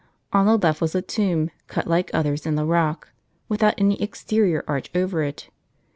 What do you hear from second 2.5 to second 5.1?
the rock, without any exterior arch